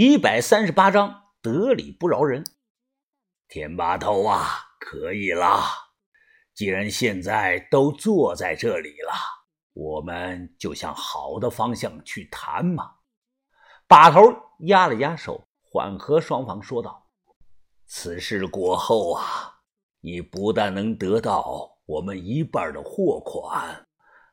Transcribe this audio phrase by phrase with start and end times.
[0.00, 2.44] 一百三十八章得理不饶人。
[3.48, 4.46] 田把头啊，
[4.78, 5.60] 可以了。
[6.54, 9.12] 既然现在都坐在这里了，
[9.72, 12.92] 我们就向好的方向去谈嘛。
[13.88, 14.20] 把头
[14.68, 17.04] 压了压手，缓和双方说道
[17.88, 19.52] ：“此事过后啊，
[20.00, 23.84] 你不但能得到我们一半的货款，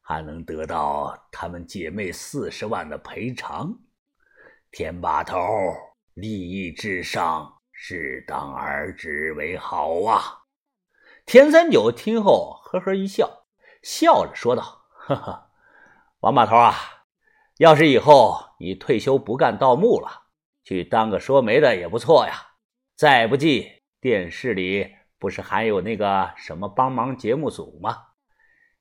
[0.00, 3.72] 还能得到她们姐妹四十万的赔偿。”
[4.72, 5.38] 田把头，
[6.14, 10.44] 利益至上，适当而止为好啊！
[11.26, 13.44] 田三九听后呵呵一笑，
[13.82, 15.50] 笑着说道：“呵呵，
[16.20, 16.74] 王把头啊，
[17.58, 20.22] 要是以后你退休不干盗墓了，
[20.64, 22.32] 去当个说媒的也不错呀。
[22.96, 27.94] 再不济，电视里不是还有那个什么帮忙节目组吗？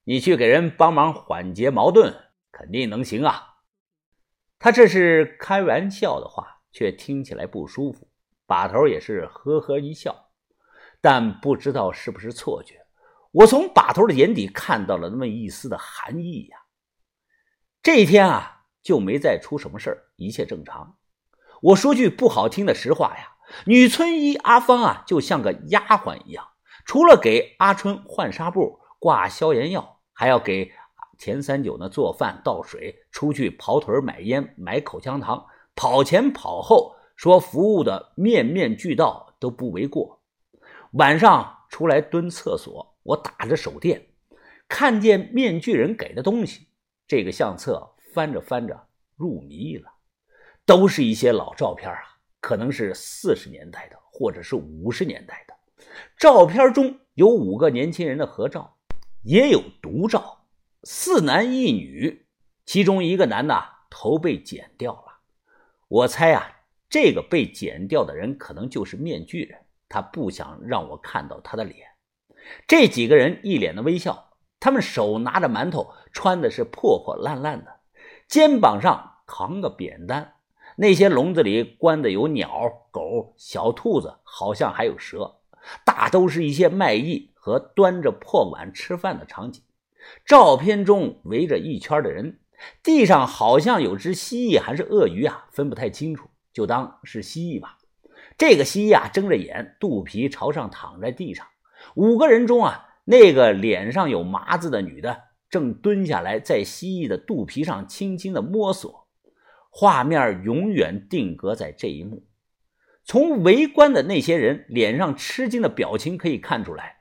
[0.05, 2.15] 你去给人帮忙缓解矛盾，
[2.49, 3.49] 肯定能行啊。”
[4.63, 8.07] 他这是开玩笑的话，却听起来不舒服。
[8.45, 10.29] 把头也是呵呵一笑，
[11.01, 12.85] 但不知道是不是错觉，
[13.31, 16.57] 我从把头的眼底看到了那么一丝的寒意呀。
[17.81, 20.95] 这一天啊，就没再出什么事，一切正常。
[21.63, 23.31] 我说句不好听的实话呀，
[23.65, 26.45] 女村医阿芳啊，就像个丫鬟一样，
[26.85, 30.71] 除了给阿春换纱布、挂消炎药，还要给。
[31.21, 40.19] 田三九呢，做饭、倒水、出去跑腿、买烟、买口香糖，跑前跑后，说服务的面面俱到都不为过。
[40.93, 44.07] 晚上出来蹲厕所，我打着手电，
[44.67, 46.69] 看见面具人给的东西。
[47.07, 49.91] 这个相册翻着翻着入迷了，
[50.65, 51.99] 都是一些老照片啊，
[52.39, 55.53] 可能是四十年代的，或者是五十年代的。
[56.17, 58.75] 照片中有五个年轻人的合照，
[59.21, 60.39] 也有独照。
[60.83, 62.25] 四男一女，
[62.65, 65.19] 其中一个男的头被剪掉了。
[65.87, 71.87] 我猜啊，这个被剪掉的人可能就是面具人，他不想让我看到他的脸。
[72.67, 77.81] 这几个人一脸的微笑，他们手拿着馒头，穿的是破破烂烂的，
[78.27, 80.33] 肩膀上扛个扁担。
[80.77, 85.41] 那些笼子里关的有鸟、狗、小兔子，好像还有蛇，
[85.85, 89.61] 大都是一些卖艺和端着破碗吃饭的场景。
[90.25, 92.39] 照片中围着一圈的人，
[92.83, 97.77] 地上好像有只蜥蜴还是鳄鱼啊，分不太清楚，就当是蜥蜴吧。
[98.37, 101.45] 这个蜥蜴啊，睁着眼，肚皮朝上躺在地上。
[101.95, 109.07] 五个人中啊，那个脸上有麻子的女的正蹲下来，在蜥蜴的肚皮上轻轻的摸索。
[109.69, 112.25] 画面永远定格在这一幕。
[113.03, 117.00] 从围观的那些人脸上吃惊的表情可以看出来。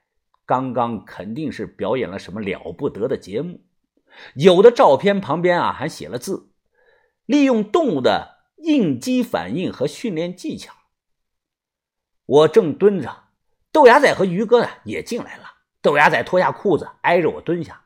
[0.50, 3.60] 刚刚肯定是表演了什么了不得的节目，
[4.34, 6.50] 有的照片旁边啊还写了字，
[7.24, 10.74] 利用动物的应激反应和训练技巧。
[12.26, 13.28] 我正蹲着，
[13.70, 15.44] 豆芽仔和于哥呢也进来了。
[15.80, 17.84] 豆芽仔脱下裤子挨着我蹲下，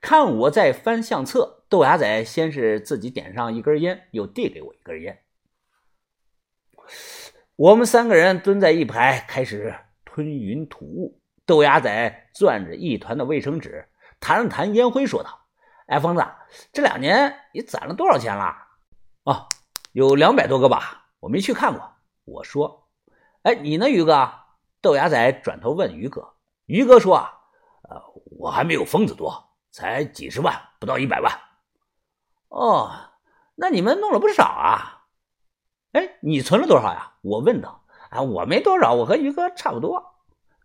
[0.00, 1.66] 看我在翻相册。
[1.68, 5.22] 豆芽仔先是自己点上一根烟，又递给我一根烟。
[7.56, 11.20] 我们三个人蹲在一排，开始吞云吐雾。
[11.46, 15.46] 豆芽仔攥着一团的卫生纸，弹了弹烟灰，说道
[15.86, 16.26] ：“哎，疯子，
[16.72, 18.52] 这两年你攒了多少钱了？
[19.22, 19.48] 哦，
[19.92, 21.06] 有两百多个吧。
[21.20, 21.92] 我没去看过。”
[22.26, 22.88] 我说
[23.42, 24.28] ：“哎，你呢，于哥？”
[24.82, 26.34] 豆芽仔转头问于哥。
[26.66, 27.32] 于哥说：“啊，
[27.88, 28.02] 呃，
[28.38, 31.32] 我还没有疯子多，才几十万，不到一百万。”
[32.48, 32.90] 哦，
[33.54, 35.06] 那你们弄了不少啊？
[35.92, 37.14] 哎，你存了多少呀？
[37.22, 37.84] 我问道。
[38.10, 40.14] 啊，我没多少，我和于哥差不多。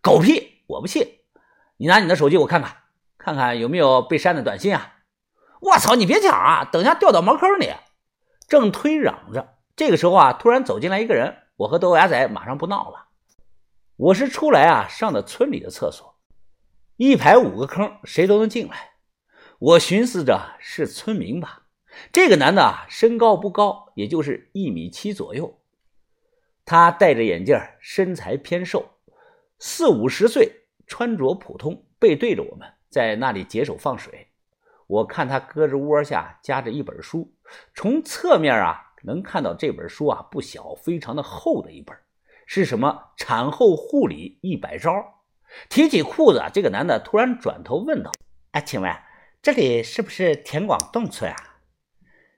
[0.00, 0.51] 狗屁！
[0.72, 1.18] 我不信，
[1.76, 2.76] 你拿你的手机我看看，
[3.18, 5.00] 看看有没有被删的短信啊！
[5.60, 7.70] 我操，你别抢啊，等下掉到茅坑里！
[8.48, 13.08] 正推嚷着，这个时候啊，突然走进来一个人，我和豆芽仔马上不闹了。
[13.96, 16.16] 我是出来啊上的村里的厕所，
[16.96, 18.92] 一排五个坑，谁都能进来。
[19.58, 21.64] 我寻思着是村民吧。
[22.10, 25.60] 这个男的啊身高不高，也就是一米七左右，
[26.64, 28.92] 他戴着眼镜，身材偏瘦，
[29.58, 30.61] 四五十岁。
[30.92, 34.28] 穿着普通，背对着我们，在那里解手放水。
[34.86, 37.32] 我看他胳肢窝下夹着一本书，
[37.74, 41.96] 从侧面啊能看到这本书啊不小，非常的厚的一本，
[42.44, 44.92] 是什么产后护理一百招。
[45.70, 48.12] 提起裤子，这个男的突然转头问道
[48.52, 48.94] ：“哎，请问
[49.40, 51.36] 这里是不是田广洞村啊？”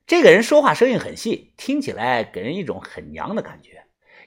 [0.06, 3.83] 这个人说话声音很细，听起来给人一种很娘的感觉。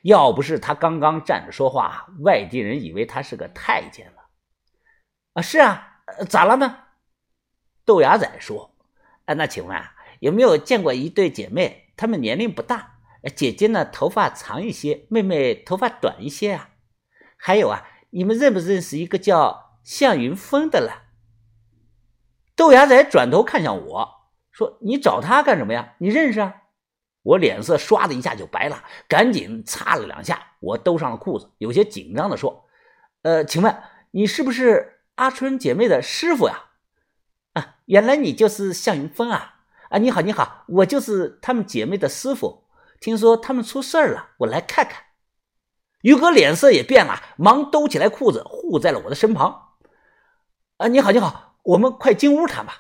[0.07, 4.09] 要不是他刚刚站着说话，外地人以为他是个太监。
[5.33, 6.00] 啊，是啊，
[6.30, 6.77] 咋了呢？
[7.83, 8.74] 豆芽仔说
[9.27, 11.92] ：“啊，那请问啊，有没有见过一对姐妹？
[11.98, 13.00] 她们年龄不大，
[13.36, 16.69] 姐姐呢头发长一些，妹妹头发短一些啊。
[17.36, 21.04] 还有啊，你们认不认识一个叫向云峰的了？
[22.56, 25.95] 豆芽仔转头看向我说：“你找他干什么呀？
[25.98, 26.62] 你认识啊？”
[27.28, 32.66] 我脸色唰的一下就白了，赶紧擦了两下，我兜上了裤子，有些紧张的说
[33.24, 33.78] ：“呃，请问
[34.12, 36.70] 你是不是阿春姐妹的师傅呀？”
[37.52, 39.56] 啊，原来你就是向云峰啊！
[39.90, 42.64] 啊，你好，你好，我就是他们姐妹的师傅。
[43.02, 45.04] 听说他们出事儿了，我来看看。
[46.04, 49.74] 于哥脸色也变了，忙兜起来裤子护在了我的身旁。
[50.78, 52.80] 啊，你好，你好，我们快进屋谈吧。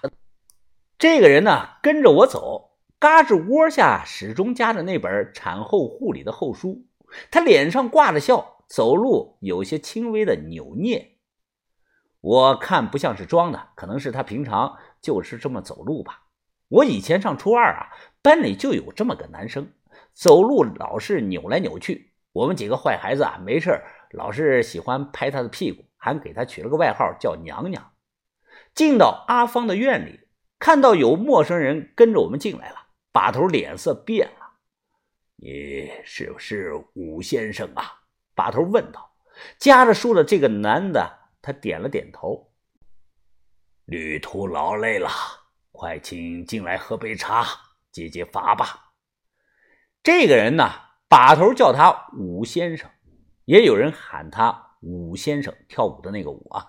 [0.97, 2.66] 这个人呢，跟着我走，
[2.99, 6.87] 嘎吱窝下始终夹着那本产后护理的厚书，
[7.29, 11.11] 他脸上挂着笑，走路有些轻微的扭捏。
[12.21, 16.23] 我看不像是装的，可能是他平常就是这么走路吧。
[16.69, 17.89] 我以前上初二啊，
[18.23, 19.71] 班里就有这么个男生。
[20.13, 23.79] 走路老是扭来扭去，我们几个坏孩子啊，没事
[24.09, 27.91] 老是喜欢拍他的屁股，还给他取了个外号叫娘娘。
[28.73, 30.21] 进到阿芳的院里，
[30.57, 34.53] 看到有陌生人跟着我们进来了，把头脸色变了。
[35.35, 38.01] 你是不是武先生啊？
[38.33, 39.15] 把头问道。
[39.59, 42.51] 夹着书的这个男的，他点了点头。
[43.85, 45.09] 旅途劳累了，
[45.71, 47.45] 快请进来喝杯茶，
[47.91, 48.93] 解解乏吧。
[50.01, 50.69] 这个人呢，
[51.07, 52.89] 把头叫他武先生，
[53.45, 56.65] 也有人喊他武先生，跳舞的那个舞啊。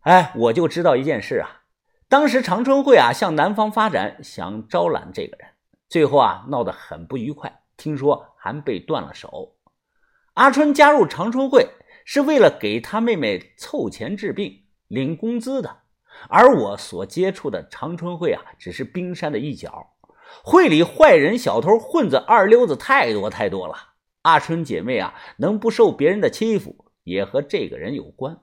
[0.00, 1.62] 哎，我就知道一件事啊，
[2.08, 5.48] 当时长春会啊向南方发展，想招揽这个人，
[5.88, 9.56] 最后啊闹得很不愉快，听说还被断了手。
[10.34, 11.68] 阿春加入长春会
[12.04, 15.78] 是为了给他妹妹凑钱治病、领工资的，
[16.28, 19.94] 而我所接触的长春会啊，只是冰山的一角。
[20.44, 23.74] 会里坏人、小偷、混子、二流子太多太多了。
[24.22, 28.38] 阿春姐妹啊，能不受别人的欺负，也和这个人有关。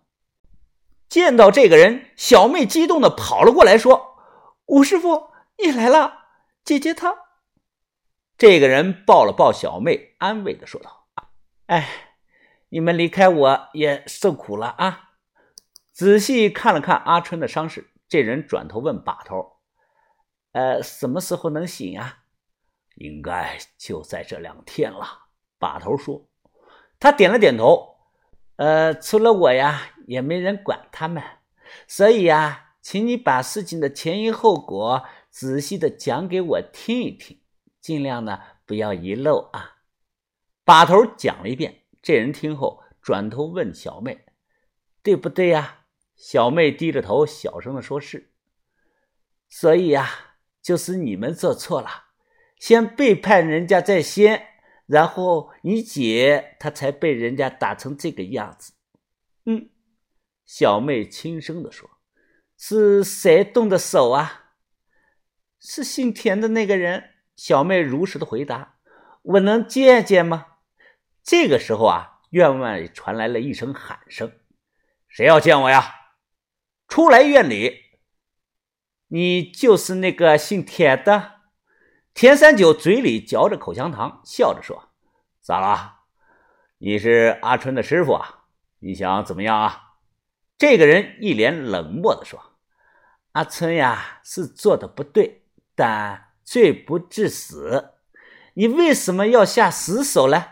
[1.13, 4.15] 见到这个人，小妹激动的跑了过来，说
[4.65, 5.27] ：“吴师傅，
[5.59, 6.23] 你来了，
[6.65, 7.15] 姐姐她。”
[8.35, 11.05] 这个人抱了抱小妹，安慰的说道
[11.67, 11.87] ：“哎，
[12.69, 15.11] 你们离开我也受苦了啊。”
[15.93, 19.57] 仔细看了看阿春的伤势，这人转头问把头。
[20.53, 22.23] 呃，什么时候能醒啊？
[22.95, 25.05] 应该就在这两天了。
[25.59, 26.27] 把头说，
[26.99, 27.99] 他点了点头。
[28.55, 31.23] 呃，除了我呀，也没人管他们，
[31.87, 37.39] 所以呀，请你把事情的前因后果仔细的讲给我听一听，
[37.79, 39.77] 尽量呢不要遗漏啊。
[40.63, 44.25] 把头讲了一遍，这人听后转头问小妹
[45.03, 45.85] ：“对不对呀？”
[46.15, 48.31] 小妹低着头，小声的说：“是。”
[49.49, 50.29] 所以呀。
[50.63, 51.89] 就是你们做错了，
[52.57, 54.47] 先背叛人家在先，
[54.85, 58.71] 然后你姐她才被人家打成这个样子。
[60.55, 61.89] 小妹轻声的说
[62.55, 64.51] ：“是谁动的手啊？”
[65.59, 67.15] 是姓田的那个人。
[67.35, 68.75] 小妹如实的回答
[69.23, 70.57] ：“我能见见吗？”
[71.25, 74.31] 这个时候啊，院外传来了一声喊声
[75.09, 75.91] ：“谁要见我呀？
[76.87, 77.85] 出来院里。”
[79.09, 81.31] 你就是那个姓田的，
[82.13, 84.91] 田三九嘴里嚼着口香糖，笑着说
[85.41, 86.01] ：“咋了？
[86.77, 88.43] 你是阿春的师傅啊？
[88.81, 89.79] 你想怎么样啊？”
[90.63, 92.41] 这个人一脸冷漠的说
[93.33, 95.43] ：“阿春呀，是做的不对，
[95.75, 97.95] 但罪不至死。
[98.53, 100.51] 你为什么要下死手呢？”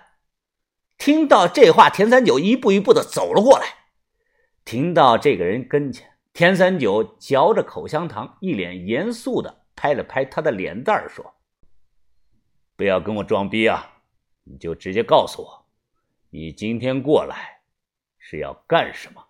[1.00, 3.66] 听到这话，田三九一步一步的走了过来，
[4.66, 6.18] 停到这个人跟前。
[6.34, 11.36] 田三九嚼着口香糖，一脸严肃的拍了拍他的脸蛋说
[12.76, 14.02] ：“不要跟我装逼啊！
[14.44, 15.66] 你就直接告诉我，
[16.32, 17.62] 你今天过来
[18.20, 19.28] 是要干什么？”